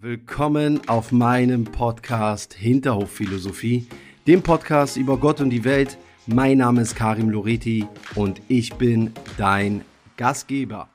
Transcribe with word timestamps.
Willkommen 0.00 0.88
auf 0.88 1.10
meinem 1.10 1.64
Podcast 1.64 2.54
Hinterhofphilosophie, 2.54 3.88
dem 4.28 4.42
Podcast 4.42 4.96
über 4.96 5.16
Gott 5.16 5.40
und 5.40 5.50
die 5.50 5.64
Welt. 5.64 5.98
Mein 6.28 6.58
Name 6.58 6.82
ist 6.82 6.94
Karim 6.94 7.30
Loreti 7.30 7.84
und 8.14 8.40
ich 8.46 8.74
bin 8.74 9.10
dein 9.38 9.84
Gastgeber. 10.16 10.88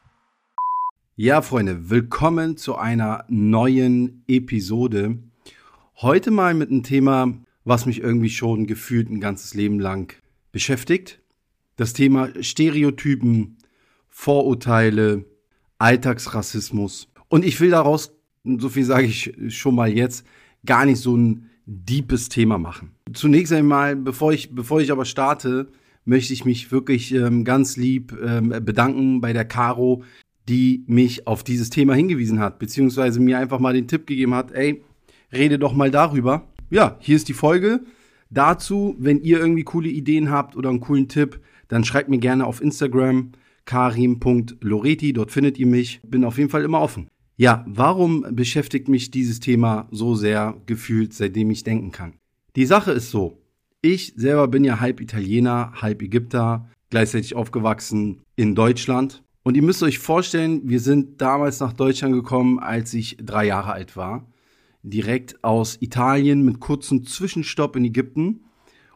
Ja, 1.18 1.42
Freunde, 1.42 1.90
willkommen 1.90 2.56
zu 2.56 2.78
einer 2.78 3.26
neuen 3.28 4.24
Episode. 4.30 5.18
Heute 5.98 6.32
mal 6.32 6.54
mit 6.54 6.72
einem 6.72 6.84
Thema, 6.84 7.34
was 7.66 7.86
mich 7.86 8.00
irgendwie 8.00 8.30
schon 8.30 8.68
gefühlt 8.68 9.10
ein 9.10 9.20
ganzes 9.20 9.54
Leben 9.54 9.82
lang 9.82 10.16
beschäftigt. 10.54 11.20
Das 11.76 11.92
Thema 11.92 12.30
Stereotypen, 12.42 13.58
Vorurteile, 14.08 15.26
Alltagsrassismus. 15.78 17.10
Und 17.28 17.44
ich 17.44 17.60
will 17.60 17.72
daraus 17.72 18.14
so 18.44 18.70
viel 18.70 18.84
sage 18.84 19.08
ich 19.08 19.34
schon 19.50 19.76
mal 19.76 19.92
jetzt, 19.92 20.26
gar 20.66 20.86
nicht 20.86 21.00
so 21.00 21.16
ein 21.16 21.50
deepes 21.66 22.30
Thema 22.30 22.58
machen. 22.58 22.92
Zunächst 23.14 23.54
einmal, 23.54 23.96
bevor 23.96 24.34
ich, 24.34 24.54
bevor 24.54 24.82
ich 24.82 24.92
aber 24.92 25.06
starte, 25.06 25.70
möchte 26.06 26.34
ich 26.34 26.46
mich 26.46 26.72
wirklich 26.72 27.14
ähm, 27.14 27.46
ganz 27.46 27.78
lieb 27.78 28.14
ähm, 28.24 28.50
bedanken 28.50 29.22
bei 29.22 29.34
der 29.34 29.46
Caro, 29.46 30.04
die 30.50 30.84
mich 30.88 31.26
auf 31.26 31.44
dieses 31.44 31.70
Thema 31.70 31.94
hingewiesen 31.94 32.40
hat, 32.40 32.60
beziehungsweise 32.60 33.20
mir 33.20 33.38
einfach 33.40 33.60
mal 33.60 33.74
den 33.74 33.88
Tipp 33.88 34.08
gegeben 34.08 34.34
hat, 34.34 34.52
ey, 34.52 34.84
rede 35.32 35.58
doch 35.58 35.74
mal 35.74 35.92
darüber. 35.92 36.50
Ja, 36.70 36.98
hier 37.00 37.16
ist 37.16 37.30
die 37.30 37.34
Folge. 37.34 37.82
Dazu, 38.30 38.96
wenn 39.00 39.22
ihr 39.22 39.40
irgendwie 39.40 39.64
coole 39.64 39.90
Ideen 39.90 40.32
habt 40.32 40.58
oder 40.58 40.70
einen 40.70 40.80
coolen 40.80 41.08
Tipp, 41.08 41.40
dann 41.68 41.86
schreibt 41.86 42.10
mir 42.10 42.18
gerne 42.18 42.46
auf 42.46 42.62
Instagram 42.62 43.32
karim.loreti, 43.66 45.14
dort 45.14 45.32
findet 45.32 45.58
ihr 45.58 45.68
mich. 45.68 46.02
Bin 46.04 46.26
auf 46.26 46.38
jeden 46.38 46.50
Fall 46.50 46.64
immer 46.64 46.82
offen. 46.82 47.08
Ja, 47.36 47.66
warum 47.68 48.26
beschäftigt 48.32 48.88
mich 48.88 49.10
dieses 49.10 49.40
Thema 49.40 49.88
so 49.92 50.14
sehr 50.14 50.56
gefühlt, 50.68 51.14
seitdem 51.14 51.50
ich 51.50 51.64
denken 51.64 51.92
kann? 51.92 52.14
Die 52.56 52.68
Sache 52.68 52.92
ist 52.92 53.10
so, 53.10 53.42
ich 53.82 54.14
selber 54.16 54.48
bin 54.48 54.64
ja 54.64 54.80
halb 54.80 55.02
Italiener, 55.02 55.74
halb 55.82 56.04
Ägypter, 56.04 56.70
gleichzeitig 56.92 57.36
aufgewachsen 57.36 58.22
in 58.36 58.54
Deutschland. 58.54 59.24
Und 59.42 59.58
ihr 59.58 59.64
müsst 59.64 59.82
euch 59.82 59.98
vorstellen, 59.98 60.62
wir 60.70 60.80
sind 60.80 61.22
damals 61.22 61.60
nach 61.60 61.74
Deutschland 61.74 62.14
gekommen, 62.14 62.60
als 62.60 62.94
ich 62.94 63.18
drei 63.20 63.48
Jahre 63.48 63.74
alt 63.74 63.98
war. 63.98 64.28
Direkt 64.84 65.44
aus 65.44 65.78
Italien 65.82 66.46
mit 66.46 66.60
kurzem 66.60 67.04
Zwischenstopp 67.04 67.76
in 67.76 67.86
Ägypten. 67.86 68.42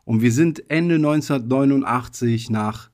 Und 0.06 0.22
wir 0.22 0.32
sind 0.32 0.70
Ende 0.70 0.96
1989 0.96 2.52
nach 2.52 2.92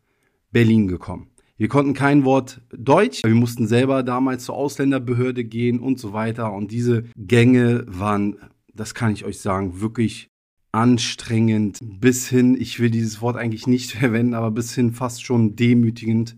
Berlin 0.51 0.87
gekommen. 0.87 1.27
Wir 1.57 1.67
konnten 1.67 1.93
kein 1.93 2.23
Wort 2.23 2.61
Deutsch. 2.83 3.23
Wir 3.23 3.35
mussten 3.35 3.67
selber 3.67 4.03
damals 4.03 4.45
zur 4.45 4.55
Ausländerbehörde 4.55 5.43
gehen 5.43 5.79
und 5.79 5.99
so 5.99 6.13
weiter. 6.13 6.53
Und 6.53 6.71
diese 6.71 7.03
Gänge 7.15 7.85
waren, 7.87 8.37
das 8.73 8.93
kann 8.93 9.13
ich 9.13 9.25
euch 9.25 9.39
sagen, 9.39 9.81
wirklich 9.81 10.29
anstrengend 10.71 11.79
bis 11.81 12.27
hin, 12.27 12.57
ich 12.59 12.79
will 12.79 12.89
dieses 12.89 13.21
Wort 13.21 13.37
eigentlich 13.37 13.67
nicht 13.67 13.91
verwenden, 13.99 14.33
aber 14.33 14.51
bis 14.51 14.73
hin 14.73 14.91
fast 14.91 15.23
schon 15.23 15.55
demütigend, 15.55 16.35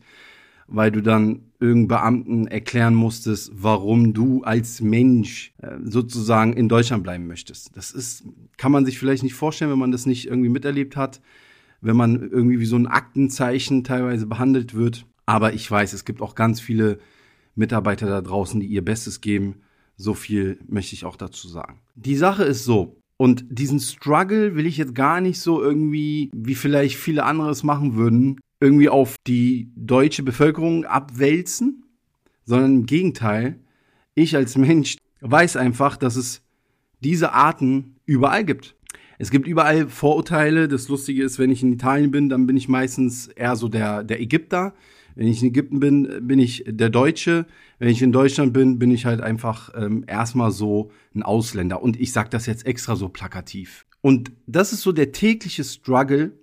weil 0.68 0.92
du 0.92 1.02
dann 1.02 1.52
irgendeinem 1.60 1.88
Beamten 1.88 2.48
erklären 2.48 2.96
musstest, 2.96 3.52
warum 3.56 4.14
du 4.14 4.44
als 4.44 4.82
Mensch 4.82 5.54
äh, 5.62 5.78
sozusagen 5.84 6.54
in 6.54 6.68
Deutschland 6.68 7.04
bleiben 7.04 7.28
möchtest. 7.28 7.76
Das 7.78 7.92
ist, 7.92 8.24
kann 8.58 8.72
man 8.72 8.86
sich 8.86 9.00
vielleicht 9.00 9.24
nicht 9.24 9.36
vorstellen, 9.36 9.72
wenn 9.72 9.80
man 9.80 9.92
das 9.92 10.06
nicht 10.06 10.28
irgendwie 10.28 10.50
miterlebt 10.50 10.98
hat 10.98 11.22
wenn 11.86 11.96
man 11.96 12.30
irgendwie 12.32 12.60
wie 12.60 12.66
so 12.66 12.76
ein 12.76 12.88
Aktenzeichen 12.88 13.84
teilweise 13.84 14.26
behandelt 14.26 14.74
wird. 14.74 15.06
Aber 15.26 15.54
ich 15.54 15.70
weiß, 15.70 15.94
es 15.94 16.06
gibt 16.06 16.22
auch 16.22 16.36
ganz 16.36 16.60
viele 16.62 17.00
Mitarbeiter 17.56 18.08
da 18.08 18.22
draußen, 18.22 18.60
die 18.60 18.68
ihr 18.68 18.84
Bestes 18.84 19.22
geben. 19.22 19.62
So 19.98 20.14
viel 20.14 20.60
möchte 20.68 20.94
ich 20.94 21.06
auch 21.06 21.16
dazu 21.16 21.48
sagen. 21.48 21.80
Die 21.96 22.16
Sache 22.16 22.44
ist 22.44 22.66
so, 22.66 22.98
und 23.18 23.46
diesen 23.50 23.80
Struggle 23.80 24.56
will 24.56 24.66
ich 24.66 24.78
jetzt 24.78 24.94
gar 24.94 25.22
nicht 25.22 25.40
so 25.40 25.62
irgendwie, 25.62 26.30
wie 26.36 26.56
vielleicht 26.56 26.98
viele 26.98 27.24
andere 27.24 27.50
es 27.50 27.64
machen 27.64 27.96
würden, 27.96 28.40
irgendwie 28.60 28.90
auf 28.90 29.16
die 29.26 29.72
deutsche 29.76 30.24
Bevölkerung 30.24 30.86
abwälzen, 30.86 31.86
sondern 32.44 32.76
im 32.76 32.86
Gegenteil, 32.86 33.60
ich 34.16 34.36
als 34.36 34.58
Mensch 34.58 34.98
weiß 35.22 35.58
einfach, 35.58 35.98
dass 35.98 36.16
es 36.16 36.42
diese 37.00 37.34
Arten 37.34 37.96
überall 38.06 38.44
gibt. 38.44 38.76
Es 39.18 39.32
gibt 39.32 39.48
überall 39.48 39.88
Vorurteile. 39.88 40.68
Das 40.68 40.90
Lustige 40.90 41.24
ist, 41.24 41.40
wenn 41.40 41.52
ich 41.52 41.64
in 41.64 41.72
Italien 41.72 42.12
bin, 42.12 42.28
dann 42.28 42.48
bin 42.48 42.58
ich 42.58 42.68
meistens 42.68 43.28
eher 43.28 43.56
so 43.56 43.70
der, 43.70 44.04
der 44.04 44.20
Ägypter. 44.20 44.74
Wenn 45.16 45.28
ich 45.28 45.42
in 45.42 45.50
Ägypten 45.50 45.80
bin, 45.80 46.28
bin 46.28 46.40
ich 46.40 46.66
der 46.68 46.90
Deutsche. 46.90 47.46
Wenn 47.80 47.90
ich 47.90 48.02
in 48.02 48.12
Deutschland 48.12 48.54
bin, 48.54 48.80
bin 48.80 48.92
ich 48.92 49.06
halt 49.06 49.22
einfach 49.22 49.72
ähm, 49.76 50.04
erstmal 50.08 50.52
so 50.52 50.92
ein 51.16 51.24
Ausländer. 51.24 51.82
Und 51.82 52.00
ich 52.00 52.12
sage 52.12 52.30
das 52.30 52.46
jetzt 52.46 52.66
extra 52.66 52.96
so 52.96 53.10
plakativ. 53.10 53.86
Und 54.02 54.34
das 54.46 54.74
ist 54.74 54.82
so 54.82 54.92
der 54.92 55.14
tägliche 55.14 55.64
Struggle, 55.64 56.34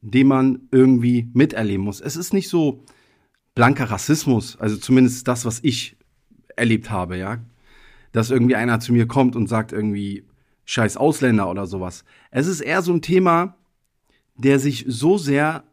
den 0.00 0.26
man 0.26 0.68
irgendwie 0.70 1.30
miterleben 1.32 1.84
muss. 1.84 2.00
Es 2.00 2.16
ist 2.16 2.32
nicht 2.32 2.48
so 2.48 2.84
blanker 3.54 3.84
Rassismus, 3.84 4.56
also 4.58 4.76
zumindest 4.76 5.28
das, 5.28 5.44
was 5.44 5.60
ich 5.62 5.96
erlebt 6.56 6.90
habe, 6.90 7.16
ja. 7.16 7.38
Dass 8.12 8.30
irgendwie 8.30 8.56
einer 8.56 8.80
zu 8.80 8.92
mir 8.92 9.06
kommt 9.06 9.36
und 9.36 9.48
sagt 9.48 9.72
irgendwie, 9.72 10.24
scheiß 10.64 10.96
Ausländer 10.96 11.50
oder 11.50 11.66
sowas. 11.66 12.04
Es 12.30 12.46
ist 12.46 12.60
eher 12.60 12.82
so 12.82 12.92
ein 12.92 13.02
Thema, 13.02 13.56
der 14.36 14.58
sich 14.58 14.84
so 14.88 15.18
sehr 15.18 15.64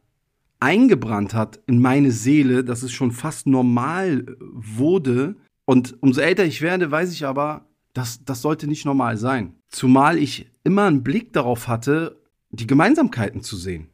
eingebrannt 0.61 1.33
hat 1.33 1.59
in 1.65 1.81
meine 1.81 2.11
Seele, 2.11 2.63
dass 2.63 2.83
es 2.83 2.91
schon 2.91 3.11
fast 3.11 3.47
normal 3.47 4.25
wurde. 4.39 5.35
Und 5.65 5.97
umso 6.01 6.21
älter 6.21 6.45
ich 6.45 6.61
werde, 6.61 6.91
weiß 6.91 7.11
ich 7.11 7.25
aber, 7.25 7.67
dass 7.93 8.23
das 8.23 8.41
sollte 8.41 8.67
nicht 8.67 8.85
normal 8.85 9.17
sein. 9.17 9.55
Zumal 9.69 10.17
ich 10.17 10.49
immer 10.63 10.85
einen 10.85 11.03
Blick 11.03 11.33
darauf 11.33 11.67
hatte, 11.67 12.21
die 12.51 12.67
Gemeinsamkeiten 12.67 13.41
zu 13.41 13.57
sehen. 13.57 13.87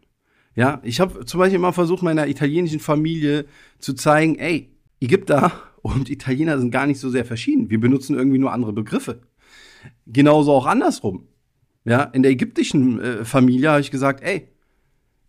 Ja, 0.55 0.81
ich 0.83 0.99
habe 0.99 1.25
zum 1.25 1.39
Beispiel 1.39 1.57
immer 1.57 1.73
versucht, 1.73 2.03
meiner 2.03 2.27
italienischen 2.27 2.79
Familie 2.79 3.45
zu 3.79 3.93
zeigen, 3.93 4.35
ey, 4.35 4.69
Ägypter 4.99 5.51
und 5.81 6.09
Italiener 6.09 6.59
sind 6.59 6.71
gar 6.71 6.87
nicht 6.87 6.99
so 6.99 7.09
sehr 7.09 7.25
verschieden. 7.25 7.69
Wir 7.69 7.79
benutzen 7.79 8.15
irgendwie 8.15 8.39
nur 8.39 8.51
andere 8.51 8.73
Begriffe. 8.73 9.21
Genauso 10.05 10.51
auch 10.51 10.65
andersrum. 10.65 11.27
Ja, 11.85 12.03
in 12.03 12.23
der 12.23 12.31
ägyptischen 12.31 12.99
äh, 12.99 13.23
Familie 13.23 13.69
habe 13.69 13.81
ich 13.81 13.91
gesagt, 13.91 14.21
ey, 14.21 14.49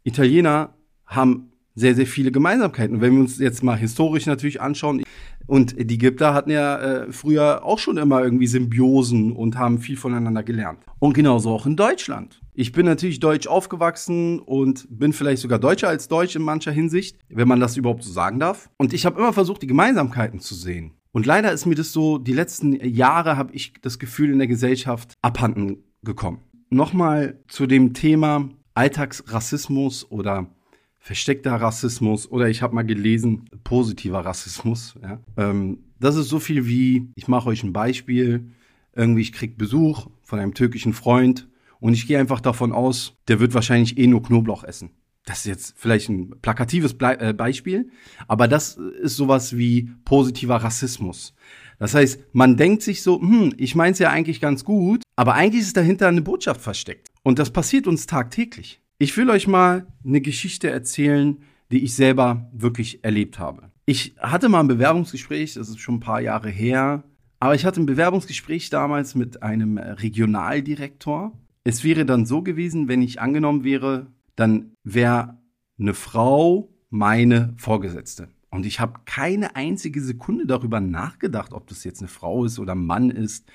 Italiener 0.02 0.74
haben 1.08 1.50
sehr, 1.74 1.94
sehr 1.94 2.06
viele 2.06 2.32
Gemeinsamkeiten. 2.32 2.96
Und 2.96 3.02
wenn 3.02 3.14
wir 3.14 3.20
uns 3.20 3.38
jetzt 3.38 3.62
mal 3.62 3.76
historisch 3.76 4.26
natürlich 4.26 4.60
anschauen, 4.60 5.02
und 5.46 5.76
die 5.78 5.94
Ägypter 5.94 6.34
hatten 6.34 6.50
ja 6.50 6.78
äh, 6.78 7.12
früher 7.12 7.64
auch 7.64 7.78
schon 7.78 7.96
immer 7.96 8.22
irgendwie 8.22 8.46
Symbiosen 8.46 9.32
und 9.32 9.56
haben 9.56 9.78
viel 9.78 9.96
voneinander 9.96 10.42
gelernt. 10.42 10.80
Und 10.98 11.14
genauso 11.14 11.50
auch 11.50 11.64
in 11.64 11.74
Deutschland. 11.74 12.42
Ich 12.52 12.72
bin 12.72 12.84
natürlich 12.84 13.18
deutsch 13.18 13.46
aufgewachsen 13.46 14.40
und 14.40 14.86
bin 14.90 15.14
vielleicht 15.14 15.40
sogar 15.40 15.58
deutscher 15.58 15.88
als 15.88 16.06
deutsch 16.06 16.36
in 16.36 16.42
mancher 16.42 16.70
Hinsicht, 16.70 17.18
wenn 17.30 17.48
man 17.48 17.60
das 17.60 17.78
überhaupt 17.78 18.02
so 18.02 18.12
sagen 18.12 18.38
darf. 18.38 18.68
Und 18.76 18.92
ich 18.92 19.06
habe 19.06 19.18
immer 19.18 19.32
versucht, 19.32 19.62
die 19.62 19.66
Gemeinsamkeiten 19.66 20.40
zu 20.40 20.54
sehen. 20.54 20.92
Und 21.12 21.24
leider 21.24 21.50
ist 21.50 21.64
mir 21.64 21.76
das 21.76 21.92
so, 21.92 22.18
die 22.18 22.34
letzten 22.34 22.74
Jahre 22.84 23.38
habe 23.38 23.54
ich 23.54 23.72
das 23.80 23.98
Gefühl 23.98 24.30
in 24.30 24.38
der 24.38 24.48
Gesellschaft 24.48 25.14
abhanden 25.22 25.78
gekommen. 26.02 26.42
Nochmal 26.68 27.40
zu 27.48 27.66
dem 27.66 27.94
Thema 27.94 28.50
Alltagsrassismus 28.74 30.10
oder 30.10 30.50
versteckter 30.98 31.52
Rassismus 31.52 32.30
oder 32.30 32.48
ich 32.48 32.62
habe 32.62 32.74
mal 32.74 32.84
gelesen, 32.84 33.48
positiver 33.64 34.20
Rassismus. 34.20 34.94
Ja. 35.02 35.20
Ähm, 35.36 35.78
das 36.00 36.16
ist 36.16 36.28
so 36.28 36.38
viel 36.38 36.66
wie, 36.66 37.08
ich 37.14 37.28
mache 37.28 37.48
euch 37.48 37.62
ein 37.62 37.72
Beispiel, 37.72 38.50
irgendwie 38.94 39.22
ich 39.22 39.32
krieg 39.32 39.56
Besuch 39.56 40.08
von 40.22 40.38
einem 40.38 40.54
türkischen 40.54 40.92
Freund 40.92 41.48
und 41.80 41.94
ich 41.94 42.06
gehe 42.06 42.18
einfach 42.18 42.40
davon 42.40 42.72
aus, 42.72 43.16
der 43.28 43.40
wird 43.40 43.54
wahrscheinlich 43.54 43.98
eh 43.98 44.06
nur 44.06 44.22
Knoblauch 44.22 44.64
essen 44.64 44.90
das 45.28 45.40
ist 45.40 45.46
jetzt 45.46 45.74
vielleicht 45.76 46.08
ein 46.08 46.40
plakatives 46.40 46.94
Ble 46.94 47.18
äh, 47.20 47.32
Beispiel, 47.34 47.90
aber 48.26 48.48
das 48.48 48.78
ist 49.02 49.16
sowas 49.16 49.56
wie 49.56 49.90
positiver 50.04 50.56
Rassismus. 50.56 51.34
Das 51.78 51.94
heißt, 51.94 52.20
man 52.32 52.56
denkt 52.56 52.82
sich 52.82 53.02
so, 53.02 53.20
hm, 53.20 53.54
ich 53.56 53.74
meine 53.74 53.92
es 53.92 53.98
ja 53.98 54.10
eigentlich 54.10 54.40
ganz 54.40 54.64
gut, 54.64 55.02
aber 55.16 55.34
eigentlich 55.34 55.62
ist 55.62 55.76
dahinter 55.76 56.08
eine 56.08 56.22
Botschaft 56.22 56.60
versteckt. 56.60 57.08
Und 57.22 57.38
das 57.38 57.50
passiert 57.50 57.86
uns 57.86 58.06
tagtäglich. 58.06 58.80
Ich 58.98 59.16
will 59.16 59.30
euch 59.30 59.46
mal 59.46 59.86
eine 60.04 60.20
Geschichte 60.20 60.70
erzählen, 60.70 61.38
die 61.70 61.84
ich 61.84 61.94
selber 61.94 62.50
wirklich 62.52 63.04
erlebt 63.04 63.38
habe. 63.38 63.70
Ich 63.86 64.14
hatte 64.18 64.48
mal 64.48 64.60
ein 64.60 64.68
Bewerbungsgespräch, 64.68 65.54
das 65.54 65.68
ist 65.68 65.80
schon 65.80 65.96
ein 65.96 66.00
paar 66.00 66.20
Jahre 66.20 66.50
her, 66.50 67.04
aber 67.40 67.54
ich 67.54 67.64
hatte 67.64 67.80
ein 67.80 67.86
Bewerbungsgespräch 67.86 68.70
damals 68.70 69.14
mit 69.14 69.42
einem 69.42 69.78
Regionaldirektor. 69.78 71.32
Es 71.64 71.84
wäre 71.84 72.04
dann 72.04 72.26
so 72.26 72.42
gewesen, 72.42 72.88
wenn 72.88 73.02
ich 73.02 73.20
angenommen 73.20 73.64
wäre 73.64 74.08
dann 74.38 74.72
wäre 74.84 75.36
eine 75.78 75.94
Frau 75.94 76.72
meine 76.90 77.54
Vorgesetzte. 77.56 78.28
Und 78.50 78.66
ich 78.66 78.80
habe 78.80 79.00
keine 79.04 79.56
einzige 79.56 80.00
Sekunde 80.00 80.46
darüber 80.46 80.80
nachgedacht, 80.80 81.52
ob 81.52 81.66
das 81.66 81.84
jetzt 81.84 82.00
eine 82.00 82.08
Frau 82.08 82.44
ist 82.44 82.58
oder 82.58 82.74
ein 82.74 82.86
Mann 82.86 83.10
ist 83.10 83.46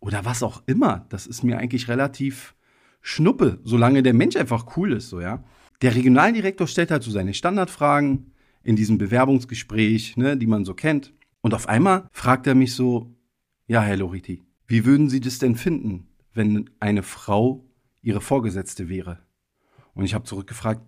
oder 0.00 0.24
was 0.24 0.42
auch 0.42 0.62
immer. 0.66 1.06
Das 1.10 1.26
ist 1.26 1.44
mir 1.44 1.58
eigentlich 1.58 1.88
relativ 1.88 2.54
schnuppe, 3.02 3.60
solange 3.64 4.02
der 4.02 4.14
Mensch 4.14 4.36
einfach 4.36 4.76
cool 4.76 4.92
ist, 4.92 5.10
so 5.10 5.20
ja. 5.20 5.44
Der 5.82 5.94
Regionaldirektor 5.94 6.66
stellt 6.66 6.90
halt 6.90 7.02
so 7.02 7.10
seine 7.10 7.34
Standardfragen 7.34 8.32
in 8.62 8.76
diesem 8.76 8.98
Bewerbungsgespräch, 8.98 10.16
ne, 10.16 10.36
die 10.36 10.46
man 10.46 10.64
so 10.64 10.74
kennt. 10.74 11.12
Und 11.40 11.54
auf 11.54 11.68
einmal 11.68 12.08
fragt 12.12 12.46
er 12.46 12.54
mich 12.54 12.74
so, 12.74 13.14
ja, 13.66 13.82
Herr 13.82 13.96
Loriti, 13.96 14.42
wie 14.66 14.84
würden 14.84 15.10
Sie 15.10 15.20
das 15.20 15.38
denn 15.38 15.56
finden, 15.56 16.06
wenn 16.32 16.70
eine 16.78 17.02
Frau 17.02 17.68
Ihre 18.00 18.20
Vorgesetzte 18.20 18.88
wäre? 18.88 19.18
Und 19.94 20.04
ich 20.04 20.14
habe 20.14 20.24
zurückgefragt, 20.24 20.82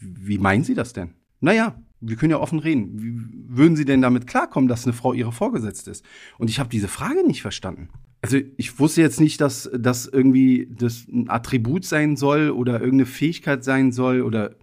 wie 0.00 0.38
meinen 0.38 0.64
Sie 0.64 0.74
das 0.74 0.92
denn? 0.92 1.14
Naja, 1.40 1.76
wir 2.00 2.16
können 2.16 2.30
ja 2.30 2.38
offen 2.38 2.60
reden. 2.60 3.02
Wie 3.02 3.56
würden 3.56 3.76
Sie 3.76 3.84
denn 3.84 4.02
damit 4.02 4.26
klarkommen, 4.26 4.68
dass 4.68 4.84
eine 4.84 4.92
Frau 4.92 5.12
Ihre 5.12 5.32
Vorgesetzte 5.32 5.90
ist? 5.90 6.04
Und 6.38 6.48
ich 6.48 6.60
habe 6.60 6.68
diese 6.68 6.88
Frage 6.88 7.26
nicht 7.26 7.42
verstanden. 7.42 7.88
Also 8.22 8.38
ich 8.56 8.78
wusste 8.78 9.00
jetzt 9.00 9.20
nicht, 9.20 9.40
dass 9.40 9.68
das 9.76 10.06
irgendwie 10.06 10.68
das 10.70 11.06
ein 11.08 11.28
Attribut 11.28 11.84
sein 11.84 12.16
soll 12.16 12.50
oder 12.50 12.74
irgendeine 12.74 13.06
Fähigkeit 13.06 13.64
sein 13.64 13.90
soll 13.90 14.22
oder 14.22 14.54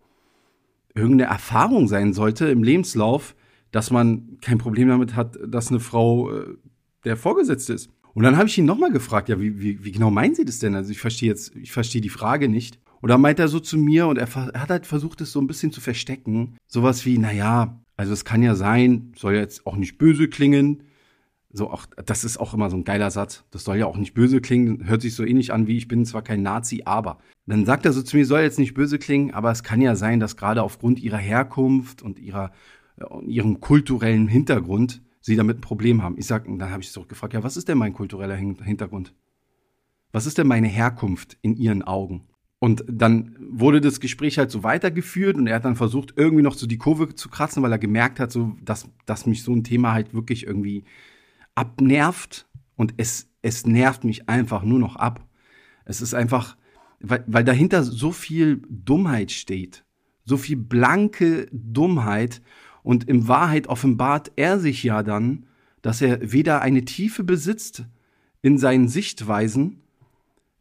irgendeine 0.95 1.29
Erfahrung 1.29 1.87
sein 1.89 2.13
sollte 2.13 2.47
im 2.47 2.63
Lebenslauf, 2.63 3.35
dass 3.71 3.91
man 3.91 4.37
kein 4.41 4.57
Problem 4.57 4.87
damit 4.87 5.15
hat, 5.15 5.37
dass 5.45 5.69
eine 5.69 5.81
Frau 5.81 6.31
äh, 6.31 6.55
der 7.03 7.17
Vorgesetzte 7.17 7.73
ist. 7.73 7.89
Und 8.13 8.23
dann 8.23 8.37
habe 8.37 8.47
ich 8.47 8.57
ihn 8.57 8.65
nochmal 8.65 8.91
gefragt, 8.91 9.29
ja, 9.29 9.39
wie, 9.39 9.61
wie, 9.61 9.83
wie 9.83 9.91
genau 9.91 10.09
meinen 10.09 10.35
Sie 10.35 10.45
das 10.45 10.59
denn? 10.59 10.73
Also 10.73 10.91
ich 10.91 10.99
verstehe 10.99 11.29
jetzt, 11.29 11.55
ich 11.55 11.71
verstehe 11.71 12.01
die 12.01 12.09
Frage 12.09 12.49
nicht. 12.49 12.79
Und 13.01 13.09
dann 13.09 13.21
meint 13.21 13.39
er 13.39 13.47
so 13.47 13.59
zu 13.59 13.77
mir 13.77 14.07
und 14.07 14.17
er, 14.17 14.27
er 14.53 14.61
hat 14.61 14.69
halt 14.69 14.85
versucht, 14.85 15.21
es 15.21 15.31
so 15.31 15.39
ein 15.39 15.47
bisschen 15.47 15.71
zu 15.71 15.79
verstecken. 15.79 16.57
Sowas 16.67 17.05
wie, 17.05 17.17
na 17.17 17.31
ja, 17.31 17.79
also 17.95 18.13
es 18.13 18.25
kann 18.25 18.41
ja 18.41 18.55
sein, 18.55 19.13
soll 19.15 19.35
jetzt 19.35 19.65
auch 19.67 19.75
nicht 19.75 19.97
böse 19.97 20.27
klingen. 20.27 20.83
So 21.51 21.71
auch, 21.71 21.87
das 22.05 22.23
ist 22.23 22.39
auch 22.39 22.53
immer 22.53 22.69
so 22.69 22.77
ein 22.77 22.83
geiler 22.83 23.09
Satz. 23.09 23.43
Das 23.49 23.63
soll 23.63 23.77
ja 23.77 23.87
auch 23.87 23.97
nicht 23.97 24.13
böse 24.13 24.39
klingen, 24.39 24.87
hört 24.87 25.01
sich 25.01 25.15
so 25.15 25.23
ähnlich 25.23 25.51
an 25.51 25.65
wie 25.67 25.77
ich 25.77 25.87
bin 25.87 26.05
zwar 26.05 26.21
kein 26.21 26.43
Nazi, 26.43 26.83
aber. 26.85 27.19
Dann 27.47 27.65
sagt 27.65 27.85
er 27.85 27.93
so 27.93 28.03
zu 28.03 28.17
mir, 28.17 28.25
soll 28.25 28.41
jetzt 28.41 28.59
nicht 28.59 28.75
böse 28.75 28.99
klingen, 28.99 29.33
aber 29.33 29.49
es 29.49 29.63
kann 29.63 29.81
ja 29.81 29.95
sein, 29.95 30.19
dass 30.19 30.37
gerade 30.37 30.61
aufgrund 30.61 30.99
ihrer 30.99 31.17
Herkunft 31.17 32.03
und 32.03 32.19
ihrer, 32.19 32.51
äh, 32.97 33.25
ihrem 33.25 33.59
kulturellen 33.59 34.27
Hintergrund 34.27 35.01
sie 35.21 35.35
damit 35.35 35.57
ein 35.57 35.61
Problem 35.61 36.03
haben. 36.03 36.17
Ich 36.19 36.27
sag, 36.27 36.45
dann 36.45 36.69
habe 36.69 36.83
ich 36.83 36.91
so 36.91 37.03
gefragt, 37.03 37.33
ja, 37.33 37.43
was 37.43 37.57
ist 37.57 37.67
denn 37.67 37.79
mein 37.79 37.93
kultureller 37.93 38.35
Hintergrund? 38.35 39.13
Was 40.11 40.27
ist 40.27 40.37
denn 40.37 40.47
meine 40.47 40.67
Herkunft 40.67 41.37
in 41.41 41.55
ihren 41.55 41.81
Augen? 41.81 42.27
Und 42.59 42.83
dann 42.87 43.35
wurde 43.39 43.79
das 43.79 43.99
Gespräch 44.01 44.37
halt 44.37 44.51
so 44.51 44.63
weitergeführt 44.63 45.37
und 45.37 45.47
er 45.47 45.55
hat 45.55 45.65
dann 45.65 45.77
versucht, 45.77 46.13
irgendwie 46.17 46.43
noch 46.43 46.55
so 46.55 46.67
die 46.67 46.77
Kurve 46.77 47.15
zu 47.15 47.29
kratzen, 47.29 47.63
weil 47.63 47.71
er 47.71 47.79
gemerkt 47.79 48.19
hat, 48.19 48.31
so, 48.31 48.57
dass, 48.61 48.89
dass 49.05 49.25
mich 49.25 49.43
so 49.43 49.53
ein 49.53 49.63
Thema 49.63 49.93
halt 49.93 50.13
wirklich 50.13 50.45
irgendwie 50.45 50.83
abnervt 51.59 52.47
und 52.77 52.93
es, 52.95 53.27
es 53.41 53.65
nervt 53.65 54.05
mich 54.05 54.29
einfach 54.29 54.63
nur 54.63 54.79
noch 54.79 54.95
ab. 54.95 55.27
Es 55.83 56.01
ist 56.01 56.13
einfach, 56.13 56.55
weil, 57.01 57.25
weil 57.27 57.43
dahinter 57.43 57.83
so 57.83 58.13
viel 58.13 58.61
Dummheit 58.69 59.31
steht, 59.31 59.83
so 60.23 60.37
viel 60.37 60.55
blanke 60.55 61.49
Dummheit 61.51 62.41
und 62.81 63.03
in 63.09 63.27
Wahrheit 63.27 63.67
offenbart 63.67 64.31
er 64.37 64.57
sich 64.57 64.83
ja 64.83 65.03
dann, 65.03 65.47
dass 65.81 66.01
er 66.01 66.31
weder 66.31 66.61
eine 66.61 66.85
Tiefe 66.85 67.25
besitzt 67.25 67.83
in 68.41 68.57
seinen 68.57 68.87
Sichtweisen, 68.87 69.81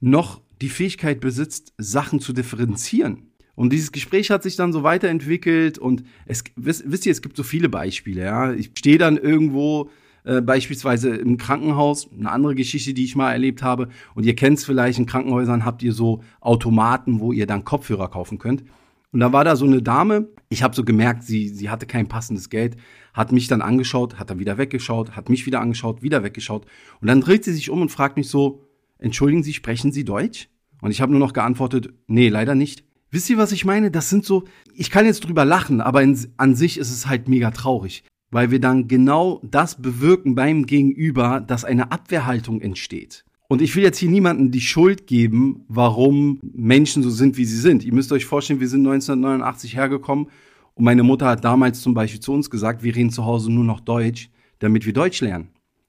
noch 0.00 0.40
die 0.60 0.68
Fähigkeit 0.68 1.20
besitzt, 1.20 1.74
Sachen 1.78 2.18
zu 2.18 2.32
differenzieren. 2.32 3.28
Und 3.54 3.72
dieses 3.72 3.92
Gespräch 3.92 4.30
hat 4.30 4.42
sich 4.42 4.56
dann 4.56 4.72
so 4.72 4.82
weiterentwickelt 4.82 5.78
und 5.78 6.02
es, 6.26 6.42
wisst, 6.56 6.90
wisst 6.90 7.06
ihr, 7.06 7.12
es 7.12 7.22
gibt 7.22 7.36
so 7.36 7.44
viele 7.44 7.68
Beispiele, 7.68 8.22
ja. 8.22 8.52
Ich 8.52 8.72
stehe 8.74 8.98
dann 8.98 9.16
irgendwo, 9.16 9.90
äh, 10.28 10.42
beispielsweise 10.42 11.16
im 11.16 11.38
Krankenhaus, 11.38 12.10
eine 12.12 12.30
andere 12.30 12.54
Geschichte, 12.54 12.92
die 12.92 13.04
ich 13.04 13.16
mal 13.16 13.32
erlebt 13.32 13.62
habe. 13.62 13.88
Und 14.14 14.26
ihr 14.26 14.36
kennt 14.36 14.58
es 14.58 14.66
vielleicht, 14.66 14.98
in 14.98 15.06
Krankenhäusern 15.06 15.64
habt 15.64 15.82
ihr 15.82 15.94
so 15.94 16.22
Automaten, 16.42 17.18
wo 17.20 17.32
ihr 17.32 17.46
dann 17.46 17.64
Kopfhörer 17.64 18.08
kaufen 18.08 18.38
könnt. 18.38 18.62
Und 19.10 19.20
da 19.20 19.32
war 19.32 19.44
da 19.44 19.56
so 19.56 19.64
eine 19.64 19.80
Dame, 19.80 20.28
ich 20.50 20.62
habe 20.62 20.76
so 20.76 20.84
gemerkt, 20.84 21.22
sie, 21.22 21.48
sie 21.48 21.70
hatte 21.70 21.86
kein 21.86 22.08
passendes 22.08 22.50
Geld, 22.50 22.76
hat 23.14 23.32
mich 23.32 23.48
dann 23.48 23.62
angeschaut, 23.62 24.18
hat 24.18 24.28
dann 24.28 24.38
wieder 24.38 24.58
weggeschaut, 24.58 25.16
hat 25.16 25.30
mich 25.30 25.46
wieder 25.46 25.62
angeschaut, 25.62 26.02
wieder 26.02 26.22
weggeschaut. 26.22 26.66
Und 27.00 27.08
dann 27.08 27.22
dreht 27.22 27.44
sie 27.44 27.54
sich 27.54 27.70
um 27.70 27.80
und 27.80 27.88
fragt 27.88 28.18
mich 28.18 28.28
so, 28.28 28.64
entschuldigen 28.98 29.42
Sie, 29.42 29.54
sprechen 29.54 29.92
Sie 29.92 30.04
Deutsch? 30.04 30.50
Und 30.82 30.90
ich 30.90 31.00
habe 31.00 31.10
nur 31.10 31.20
noch 31.20 31.32
geantwortet, 31.32 31.88
nee, 32.06 32.28
leider 32.28 32.54
nicht. 32.54 32.84
Wisst 33.10 33.30
ihr, 33.30 33.38
was 33.38 33.52
ich 33.52 33.64
meine? 33.64 33.90
Das 33.90 34.10
sind 34.10 34.26
so, 34.26 34.44
ich 34.74 34.90
kann 34.90 35.06
jetzt 35.06 35.20
drüber 35.20 35.46
lachen, 35.46 35.80
aber 35.80 36.02
in, 36.02 36.18
an 36.36 36.54
sich 36.54 36.76
ist 36.76 36.90
es 36.90 37.06
halt 37.06 37.28
mega 37.28 37.50
traurig, 37.50 38.04
weil 38.30 38.50
wir 38.50 38.60
dann 38.60 38.88
genau 38.88 39.40
das 39.42 39.80
bewirken 39.80 40.34
beim 40.34 40.66
Gegenüber, 40.66 41.40
dass 41.40 41.64
eine 41.64 41.92
Abwehrhaltung 41.92 42.60
entsteht. 42.60 43.24
Und 43.48 43.62
ich 43.62 43.74
will 43.74 43.82
jetzt 43.82 43.98
hier 43.98 44.10
niemandem 44.10 44.50
die 44.50 44.60
Schuld 44.60 45.06
geben, 45.06 45.64
warum 45.68 46.38
Menschen 46.42 47.02
so 47.02 47.08
sind, 47.08 47.38
wie 47.38 47.46
sie 47.46 47.56
sind. 47.56 47.82
Ihr 47.82 47.94
müsst 47.94 48.12
euch 48.12 48.26
vorstellen, 48.26 48.60
wir 48.60 48.68
sind 48.68 48.80
1989 48.80 49.74
hergekommen 49.74 50.26
und 50.74 50.84
meine 50.84 51.02
Mutter 51.02 51.26
hat 51.26 51.44
damals 51.44 51.80
zum 51.80 51.94
Beispiel 51.94 52.20
zu 52.20 52.32
uns 52.32 52.50
gesagt, 52.50 52.82
wir 52.82 52.94
reden 52.94 53.10
zu 53.10 53.24
Hause 53.24 53.50
nur 53.50 53.64
noch 53.64 53.80
Deutsch, 53.80 54.30
damit 54.58 54.84
wir 54.84 54.92
Deutsch 54.92 55.22
lernen 55.22 55.48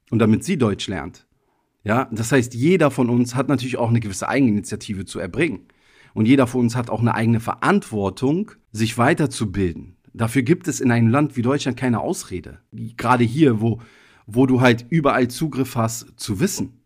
und 0.09 0.19
damit 0.19 0.45
sie 0.45 0.57
Deutsch 0.57 0.87
lernt. 0.87 1.27
Ja, 1.83 2.09
das 2.11 2.31
heißt, 2.31 2.53
jeder 2.53 2.91
von 2.91 3.09
uns 3.09 3.35
hat 3.35 3.49
natürlich 3.49 3.77
auch 3.77 3.89
eine 3.89 3.99
gewisse 3.99 4.27
Eigeninitiative 4.27 5.05
zu 5.05 5.19
erbringen. 5.19 5.61
Und 6.13 6.25
jeder 6.25 6.47
von 6.47 6.61
uns 6.61 6.75
hat 6.75 6.89
auch 6.89 7.01
eine 7.01 7.13
eigene 7.13 7.39
Verantwortung, 7.39 8.51
sich 8.71 8.97
weiterzubilden. 8.97 9.95
Dafür 10.13 10.41
gibt 10.41 10.67
es 10.67 10.79
in 10.79 10.91
einem 10.91 11.09
Land 11.09 11.37
wie 11.37 11.41
Deutschland 11.41 11.77
keine 11.77 11.99
Ausrede. 11.99 12.59
Gerade 12.71 13.23
hier, 13.23 13.61
wo, 13.61 13.81
wo 14.25 14.45
du 14.45 14.61
halt 14.61 14.85
überall 14.89 15.27
Zugriff 15.27 15.75
hast 15.75 16.19
zu 16.19 16.39
Wissen 16.39 16.79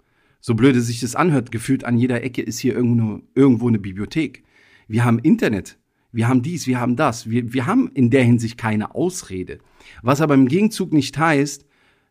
so 0.45 0.55
blöde 0.55 0.81
sich 0.81 0.99
das 0.99 1.15
anhört, 1.15 1.53
gefühlt 1.53 1.85
an 1.85 1.97
jeder 1.97 2.21
Ecke 2.21 2.41
ist 2.41 2.59
hier 2.59 2.75
irgendwo, 2.75 3.21
irgendwo 3.33 3.69
eine 3.69 3.79
Bibliothek. 3.79 4.43
Wir 4.89 5.05
haben 5.05 5.19
Internet. 5.19 5.79
Wir 6.11 6.27
haben 6.27 6.41
dies, 6.41 6.67
wir 6.67 6.81
haben 6.81 6.97
das. 6.97 7.29
Wir, 7.29 7.53
wir 7.53 7.65
haben 7.65 7.89
in 7.93 8.09
der 8.09 8.25
Hinsicht 8.25 8.57
keine 8.57 8.93
Ausrede. 8.93 9.59
Was 10.01 10.19
aber 10.19 10.33
im 10.33 10.49
Gegenzug 10.49 10.91
nicht 10.91 11.17
heißt, 11.17 11.65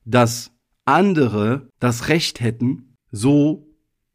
dass 0.07 0.51
andere 0.87 1.69
das 1.79 2.09
Recht 2.09 2.41
hätten, 2.41 2.97
so 3.11 3.67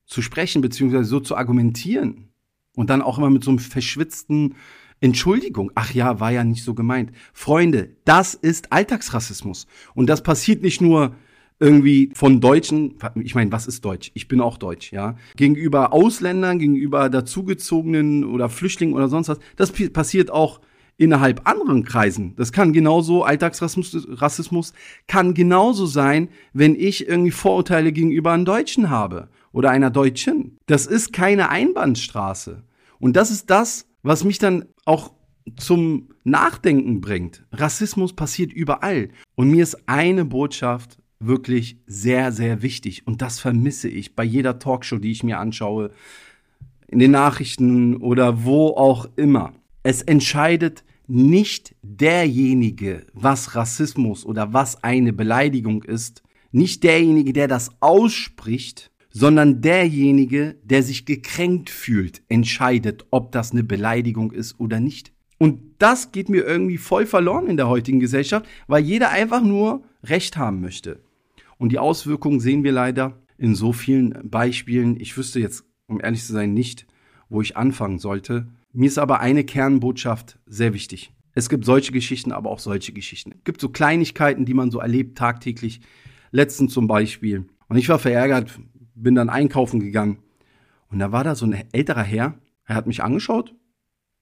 zu 0.08 0.24
sprechen, 0.24 0.64
beziehungsweise 0.64 1.06
so 1.06 1.20
zu 1.20 1.38
argumentieren. 1.38 2.30
Und 2.76 2.90
dann 2.90 3.04
auch 3.04 3.20
immer 3.20 3.30
mit 3.30 3.44
so 3.44 3.52
einem 3.52 3.60
verschwitzten 3.60 4.56
Entschuldigung. 5.00 5.72
Ach 5.76 5.94
ja, 5.94 6.20
war 6.20 6.32
ja 6.32 6.44
nicht 6.44 6.64
so 6.64 6.74
gemeint. 6.74 7.12
Freunde, 7.34 7.90
das 8.06 8.34
ist 8.34 8.72
Alltagsrassismus. 8.72 9.68
Und 9.94 10.08
das 10.08 10.24
passiert 10.24 10.64
nicht 10.64 10.82
nur 10.82 11.16
irgendwie 11.60 12.12
von 12.14 12.40
Deutschen, 12.40 12.96
ich 13.16 13.34
meine, 13.34 13.52
was 13.52 13.68
ist 13.68 13.84
Deutsch? 13.84 14.12
Ich 14.14 14.28
bin 14.28 14.42
auch 14.42 14.58
Deutsch, 14.58 14.92
ja. 14.92 15.16
Gegenüber 15.36 15.92
Ausländern, 15.92 16.60
gegenüber 16.60 17.10
dazugezogenen 17.10 18.24
oder 18.24 18.50
Flüchtlingen 18.50 18.96
oder 18.96 19.08
sonst 19.08 19.30
was. 19.30 19.40
Das 19.56 19.72
passiert 19.72 20.30
auch 20.30 20.62
innerhalb 20.98 21.48
anderen 21.48 21.84
Kreisen. 21.84 22.36
Das 22.36 22.52
kann 22.52 22.74
genauso, 22.74 23.24
Alltagsrassismus 23.24 24.08
Rassismus 24.22 24.74
kann 25.08 25.34
genauso 25.34 25.86
sein, 25.86 26.30
wenn 26.54 26.76
ich 26.76 27.08
irgendwie 27.08 27.32
Vorurteile 27.32 27.92
gegenüber 27.92 28.32
einem 28.32 28.46
Deutschen 28.46 28.90
habe 28.90 29.30
oder 29.52 29.70
einer 29.70 29.90
Deutschen. 29.90 30.58
Das 30.66 30.86
ist 30.86 31.14
keine 31.14 31.50
Einbahnstraße. 31.50 32.64
Und 33.00 33.16
das 33.16 33.32
ist 33.32 33.50
das, 33.50 33.88
was 34.08 34.24
mich 34.24 34.40
dann 34.40 34.66
auch 34.86 35.12
zum 35.58 36.10
Nachdenken 36.24 37.02
bringt. 37.02 37.46
Rassismus 37.52 38.14
passiert 38.14 38.52
überall. 38.52 39.10
Und 39.36 39.50
mir 39.52 39.64
ist 39.64 39.88
eine 39.88 40.26
Botschaft 40.26 40.98
wirklich 41.20 41.78
sehr, 41.88 42.32
sehr 42.32 42.62
wichtig. 42.62 43.06
Und 43.06 43.22
das 43.22 43.40
vermisse 43.40 43.90
ich 43.90 44.16
bei 44.16 44.24
jeder 44.24 44.60
Talkshow, 44.60 44.98
die 44.98 45.12
ich 45.12 45.24
mir 45.24 45.40
anschaue, 45.40 45.92
in 46.88 47.00
den 47.00 47.12
Nachrichten 47.12 47.98
oder 47.98 48.46
wo 48.46 48.70
auch 48.70 49.10
immer. 49.16 49.54
Es 49.84 50.02
entscheidet 50.02 50.84
nicht 51.08 51.76
derjenige, 51.82 53.06
was 53.14 53.56
Rassismus 53.56 54.26
oder 54.26 54.54
was 54.54 54.84
eine 54.84 55.14
Beleidigung 55.14 55.84
ist, 55.84 56.24
nicht 56.52 56.84
derjenige, 56.84 57.34
der 57.34 57.48
das 57.48 57.72
ausspricht, 57.82 58.92
sondern 59.10 59.62
derjenige, 59.62 60.56
der 60.64 60.84
sich 60.84 61.06
gekränkt 61.06 61.70
fühlt, 61.70 62.22
entscheidet, 62.30 63.06
ob 63.12 63.32
das 63.32 63.52
eine 63.52 63.64
Beleidigung 63.64 64.32
ist 64.32 64.60
oder 64.60 64.80
nicht. 64.80 65.12
Und 65.38 65.60
das 65.80 66.12
geht 66.12 66.30
mir 66.30 66.46
irgendwie 66.46 66.78
voll 66.78 67.06
verloren 67.06 67.48
in 67.48 67.58
der 67.58 67.68
heutigen 67.68 68.00
Gesellschaft, 68.00 68.46
weil 68.68 68.84
jeder 68.84 69.12
einfach 69.12 69.44
nur 69.44 69.84
Recht 70.04 70.38
haben 70.38 70.62
möchte. 70.62 71.02
Und 71.58 71.72
die 71.72 71.80
Auswirkungen 71.80 72.40
sehen 72.40 72.64
wir 72.64 72.72
leider 72.72 73.22
in 73.38 73.56
so 73.56 73.74
vielen 73.74 74.30
Beispielen. 74.30 75.00
Ich 75.00 75.16
wüsste 75.18 75.40
jetzt, 75.40 75.64
um 75.88 76.02
ehrlich 76.02 76.24
zu 76.24 76.34
sein, 76.34 76.54
nicht, 76.54 76.88
wo 77.30 77.42
ich 77.42 77.58
anfangen 77.58 78.00
sollte. 78.00 78.48
Mir 78.74 78.88
ist 78.88 78.98
aber 78.98 79.20
eine 79.20 79.44
Kernbotschaft 79.44 80.40
sehr 80.46 80.74
wichtig. 80.74 81.12
Es 81.34 81.50
gibt 81.50 81.66
solche 81.66 81.92
Geschichten, 81.92 82.32
aber 82.32 82.50
auch 82.50 82.60
solche 82.60 82.94
Geschichten. 82.94 83.34
Es 83.38 83.44
gibt 83.44 83.62
so 83.62 83.70
Kleinigkeiten, 83.70 84.46
die 84.46 84.56
man 84.56 84.72
so 84.72 84.80
erlebt 84.80 85.18
tagtäglich. 85.18 85.82
Letzten 86.32 86.68
zum 86.68 86.88
Beispiel. 86.88 87.46
Und 87.70 87.78
ich 87.78 87.90
war 87.90 88.00
verärgert, 88.00 88.60
bin 88.98 89.16
dann 89.16 89.30
einkaufen 89.30 89.80
gegangen. 89.80 90.20
Und 90.90 91.00
da 91.00 91.12
war 91.12 91.24
da 91.24 91.36
so 91.36 91.46
ein 91.46 91.64
älterer 91.72 92.04
Herr. 92.04 92.36
Er 92.66 92.76
hat 92.76 92.88
mich 92.88 93.04
angeschaut 93.04 93.56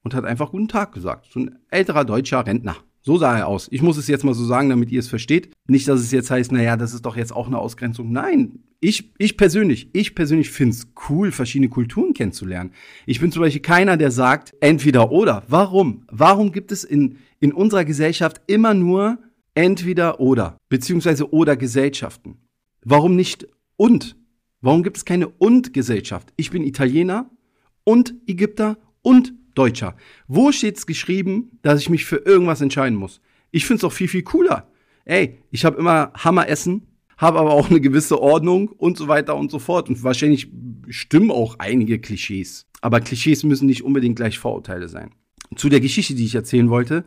und 0.02 0.14
hat 0.14 0.24
einfach 0.24 0.50
guten 0.50 0.68
Tag 0.68 0.92
gesagt. 0.92 1.26
So 1.30 1.40
ein 1.40 1.58
älterer 1.70 2.04
deutscher 2.04 2.46
Rentner. 2.46 2.76
So 3.02 3.18
sah 3.18 3.38
er 3.38 3.46
aus. 3.46 3.68
Ich 3.70 3.82
muss 3.82 3.98
es 3.98 4.08
jetzt 4.08 4.24
mal 4.24 4.34
so 4.34 4.44
sagen, 4.44 4.68
damit 4.68 4.90
ihr 4.90 4.98
es 4.98 5.06
versteht. 5.06 5.52
Nicht, 5.68 5.86
dass 5.86 6.00
es 6.00 6.10
jetzt 6.10 6.30
heißt, 6.30 6.50
naja, 6.50 6.76
das 6.76 6.92
ist 6.92 7.06
doch 7.06 7.16
jetzt 7.16 7.32
auch 7.32 7.46
eine 7.46 7.58
Ausgrenzung. 7.58 8.10
Nein, 8.10 8.64
ich, 8.80 9.12
ich 9.18 9.36
persönlich, 9.36 9.90
ich 9.92 10.16
persönlich 10.16 10.50
find's 10.50 10.88
cool, 11.08 11.30
verschiedene 11.30 11.68
Kulturen 11.68 12.14
kennenzulernen. 12.14 12.72
Ich 13.06 13.20
bin 13.20 13.30
zum 13.30 13.42
Beispiel 13.42 13.62
keiner, 13.62 13.96
der 13.96 14.10
sagt, 14.10 14.54
entweder 14.58 15.12
oder. 15.12 15.44
Warum? 15.46 16.04
Warum 16.10 16.50
gibt 16.50 16.72
es 16.72 16.82
in, 16.82 17.18
in 17.38 17.52
unserer 17.52 17.84
Gesellschaft 17.84 18.40
immer 18.48 18.74
nur 18.74 19.18
entweder 19.54 20.18
oder, 20.18 20.58
beziehungsweise 20.68 21.32
oder 21.32 21.56
Gesellschaften? 21.56 22.38
Warum 22.84 23.14
nicht 23.14 23.46
und? 23.76 24.16
Warum 24.66 24.82
gibt 24.82 24.96
es 24.96 25.04
keine 25.04 25.28
Und-Gesellschaft? 25.28 26.32
Ich 26.34 26.50
bin 26.50 26.64
Italiener 26.64 27.30
und 27.84 28.16
Ägypter 28.26 28.78
und 29.00 29.32
Deutscher. 29.54 29.96
Wo 30.26 30.50
steht's 30.50 30.88
geschrieben, 30.88 31.60
dass 31.62 31.80
ich 31.80 31.88
mich 31.88 32.04
für 32.04 32.16
irgendwas 32.16 32.60
entscheiden 32.60 32.98
muss? 32.98 33.20
Ich 33.52 33.64
find's 33.64 33.84
auch 33.84 33.92
viel, 33.92 34.08
viel 34.08 34.24
cooler. 34.24 34.68
Ey, 35.04 35.38
ich 35.52 35.64
habe 35.64 35.78
immer 35.78 36.10
Hammeressen, 36.16 36.88
habe 37.16 37.38
aber 37.38 37.52
auch 37.52 37.70
eine 37.70 37.80
gewisse 37.80 38.20
Ordnung 38.20 38.70
und 38.70 38.98
so 38.98 39.06
weiter 39.06 39.36
und 39.36 39.52
so 39.52 39.60
fort. 39.60 39.88
Und 39.88 40.02
wahrscheinlich 40.02 40.50
stimmen 40.88 41.30
auch 41.30 41.60
einige 41.60 42.00
Klischees. 42.00 42.66
Aber 42.80 42.98
Klischees 42.98 43.44
müssen 43.44 43.66
nicht 43.66 43.84
unbedingt 43.84 44.16
gleich 44.16 44.36
Vorurteile 44.40 44.88
sein. 44.88 45.12
Zu 45.54 45.68
der 45.68 45.78
Geschichte, 45.78 46.16
die 46.16 46.24
ich 46.24 46.34
erzählen 46.34 46.70
wollte. 46.70 47.04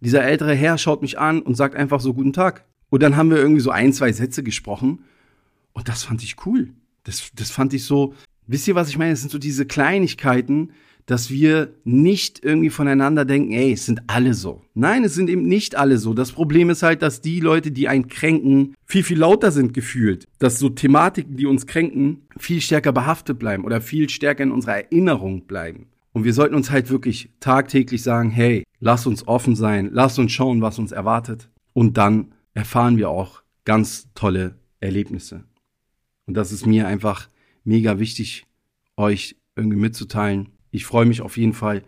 Dieser 0.00 0.22
ältere 0.22 0.54
Herr 0.54 0.76
schaut 0.76 1.00
mich 1.00 1.18
an 1.18 1.40
und 1.40 1.54
sagt 1.54 1.76
einfach 1.76 2.00
so 2.00 2.12
guten 2.12 2.34
Tag. 2.34 2.66
Und 2.90 3.02
dann 3.02 3.16
haben 3.16 3.30
wir 3.30 3.38
irgendwie 3.38 3.62
so 3.62 3.70
ein, 3.70 3.94
zwei 3.94 4.12
Sätze 4.12 4.42
gesprochen. 4.42 5.04
Und 5.72 5.88
das 5.88 6.04
fand 6.04 6.22
ich 6.22 6.36
cool. 6.44 6.74
Das, 7.04 7.30
das 7.34 7.50
fand 7.50 7.72
ich 7.74 7.84
so, 7.84 8.14
wisst 8.46 8.68
ihr, 8.68 8.74
was 8.74 8.88
ich 8.88 8.98
meine? 8.98 9.12
Es 9.12 9.20
sind 9.20 9.30
so 9.30 9.38
diese 9.38 9.66
Kleinigkeiten, 9.66 10.72
dass 11.06 11.30
wir 11.30 11.74
nicht 11.82 12.44
irgendwie 12.44 12.70
voneinander 12.70 13.24
denken, 13.24 13.52
ey, 13.52 13.72
es 13.72 13.84
sind 13.84 14.02
alle 14.06 14.32
so. 14.32 14.62
Nein, 14.74 15.02
es 15.02 15.14
sind 15.14 15.28
eben 15.28 15.42
nicht 15.42 15.74
alle 15.74 15.98
so. 15.98 16.14
Das 16.14 16.30
Problem 16.30 16.70
ist 16.70 16.84
halt, 16.84 17.02
dass 17.02 17.20
die 17.20 17.40
Leute, 17.40 17.72
die 17.72 17.88
einen 17.88 18.06
kränken, 18.06 18.76
viel, 18.84 19.02
viel 19.02 19.18
lauter 19.18 19.50
sind 19.50 19.74
gefühlt. 19.74 20.28
Dass 20.38 20.60
so 20.60 20.68
Thematiken, 20.68 21.36
die 21.36 21.46
uns 21.46 21.66
kränken, 21.66 22.28
viel 22.36 22.60
stärker 22.60 22.92
behaftet 22.92 23.40
bleiben 23.40 23.64
oder 23.64 23.80
viel 23.80 24.08
stärker 24.08 24.44
in 24.44 24.52
unserer 24.52 24.76
Erinnerung 24.76 25.46
bleiben. 25.46 25.86
Und 26.12 26.24
wir 26.24 26.32
sollten 26.32 26.54
uns 26.54 26.70
halt 26.70 26.90
wirklich 26.90 27.30
tagtäglich 27.40 28.02
sagen, 28.02 28.30
hey, 28.30 28.64
lass 28.78 29.06
uns 29.06 29.26
offen 29.26 29.56
sein, 29.56 29.90
lass 29.92 30.18
uns 30.18 30.32
schauen, 30.32 30.62
was 30.62 30.78
uns 30.78 30.92
erwartet. 30.92 31.48
Und 31.72 31.96
dann 31.96 32.34
erfahren 32.54 32.96
wir 32.96 33.10
auch 33.10 33.42
ganz 33.64 34.08
tolle 34.14 34.56
Erlebnisse. 34.80 35.44
Und 36.30 36.34
das 36.34 36.52
ist 36.52 36.64
mir 36.64 36.86
einfach 36.86 37.28
mega 37.64 37.98
wichtig, 37.98 38.46
euch 38.96 39.34
irgendwie 39.56 39.78
mitzuteilen. 39.78 40.50
Ich 40.70 40.86
freue 40.86 41.04
mich 41.04 41.22
auf 41.22 41.36
jeden 41.36 41.54
Fall, 41.54 41.82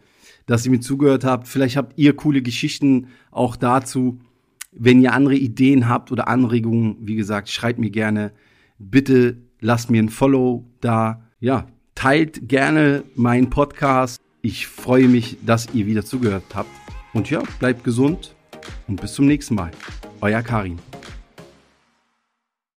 dass 0.46 0.64
ihr 0.64 0.72
mir 0.72 0.80
zugehört 0.80 1.22
habt. 1.22 1.46
Vielleicht 1.46 1.76
habt 1.76 1.96
ihr 1.96 2.16
coole 2.16 2.42
Geschichten 2.42 3.06
auch 3.30 3.54
dazu. 3.54 4.18
Wenn 4.72 5.00
ihr 5.00 5.12
andere 5.12 5.36
Ideen 5.36 5.88
habt 5.88 6.10
oder 6.10 6.26
Anregungen, 6.26 6.96
wie 7.02 7.14
gesagt, 7.14 7.50
schreibt 7.50 7.78
mir 7.78 7.90
gerne. 7.90 8.32
Bitte 8.80 9.36
lasst 9.60 9.90
mir 9.90 10.02
ein 10.02 10.08
Follow 10.08 10.68
da. 10.80 11.22
Ja, 11.38 11.68
teilt 11.94 12.48
gerne 12.48 13.04
meinen 13.14 13.48
Podcast. 13.48 14.20
Ich 14.40 14.66
freue 14.66 15.06
mich, 15.06 15.36
dass 15.46 15.72
ihr 15.72 15.86
wieder 15.86 16.04
zugehört 16.04 16.52
habt. 16.52 16.70
Und 17.12 17.30
ja, 17.30 17.44
bleibt 17.60 17.84
gesund 17.84 18.34
und 18.88 19.00
bis 19.00 19.12
zum 19.12 19.28
nächsten 19.28 19.54
Mal. 19.54 19.70
Euer 20.20 20.42
Karin. 20.42 20.80